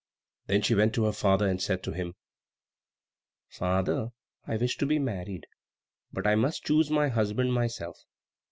Then 0.47 0.63
she 0.63 0.73
went 0.73 0.95
to 0.95 1.03
her 1.05 1.11
father, 1.11 1.47
and 1.47 1.61
said 1.61 1.83
to 1.83 1.91
him, 1.91 2.15
"Father, 3.49 4.09
I 4.47 4.57
wish 4.57 4.75
to 4.77 4.87
be 4.87 4.97
married; 4.97 5.45
but 6.11 6.25
I 6.25 6.33
must 6.33 6.65
choose 6.65 6.89
my 6.89 7.09
husband 7.09 7.53
myself." 7.53 7.99